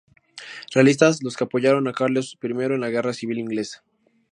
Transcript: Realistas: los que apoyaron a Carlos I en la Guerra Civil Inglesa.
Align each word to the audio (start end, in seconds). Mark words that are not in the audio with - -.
Realistas: 0.73 1.21
los 1.21 1.37
que 1.37 1.43
apoyaron 1.43 1.87
a 1.87 1.93
Carlos 1.93 2.35
I 2.41 2.47
en 2.47 2.81
la 2.81 2.89
Guerra 2.89 3.13
Civil 3.13 3.37
Inglesa. 3.37 3.83